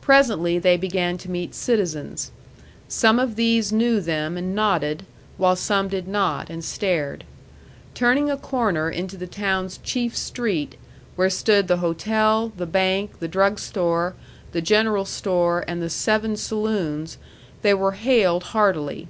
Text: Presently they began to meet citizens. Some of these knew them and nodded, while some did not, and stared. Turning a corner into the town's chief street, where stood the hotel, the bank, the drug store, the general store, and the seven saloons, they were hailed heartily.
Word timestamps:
Presently 0.00 0.58
they 0.58 0.78
began 0.78 1.18
to 1.18 1.30
meet 1.30 1.54
citizens. 1.54 2.30
Some 2.88 3.18
of 3.18 3.36
these 3.36 3.70
knew 3.70 4.00
them 4.00 4.38
and 4.38 4.54
nodded, 4.54 5.04
while 5.36 5.56
some 5.56 5.88
did 5.88 6.08
not, 6.08 6.48
and 6.48 6.64
stared. 6.64 7.22
Turning 7.92 8.30
a 8.30 8.38
corner 8.38 8.88
into 8.88 9.18
the 9.18 9.26
town's 9.26 9.76
chief 9.84 10.16
street, 10.16 10.76
where 11.16 11.28
stood 11.28 11.68
the 11.68 11.76
hotel, 11.84 12.50
the 12.56 12.64
bank, 12.64 13.18
the 13.18 13.28
drug 13.28 13.58
store, 13.58 14.14
the 14.52 14.62
general 14.62 15.04
store, 15.04 15.66
and 15.68 15.82
the 15.82 15.90
seven 15.90 16.34
saloons, 16.38 17.18
they 17.60 17.74
were 17.74 17.92
hailed 17.92 18.44
heartily. 18.54 19.06